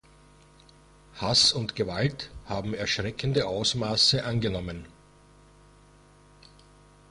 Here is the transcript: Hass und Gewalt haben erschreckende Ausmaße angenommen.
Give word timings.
Hass 1.17 1.53
und 1.53 1.75
Gewalt 1.75 2.31
haben 2.47 2.73
erschreckende 2.73 3.45
Ausmaße 3.45 4.23
angenommen. 4.23 4.87